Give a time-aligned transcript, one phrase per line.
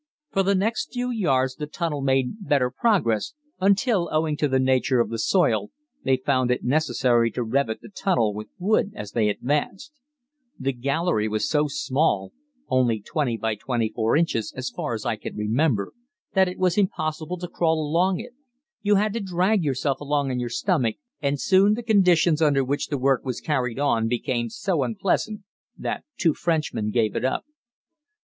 [0.31, 4.99] For the next few yards the tunnel made better progress until, owing to the nature
[4.99, 5.69] of the soil,
[6.03, 9.91] they found it necessary to revet the tunnel with wood as they advanced.
[10.59, 12.33] The gallery was so small
[12.67, 15.93] only 20 by 24 inches as far as I remember
[16.33, 18.33] that it was impossible to crawl along it.
[18.81, 22.87] You had to drag yourself along on your stomach, and soon the conditions under which
[22.87, 25.41] the work was carried on became so unpleasant
[25.77, 27.45] that two Frenchmen gave it up.